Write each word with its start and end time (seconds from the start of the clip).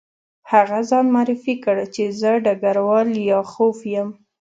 هغه 0.51 0.79
ځان 0.89 1.05
معرفي 1.15 1.55
کړ 1.63 1.77
چې 1.93 2.03
زه 2.19 2.31
ډګروال 2.45 3.07
لیاخوف 3.17 3.77
یم 3.93 4.09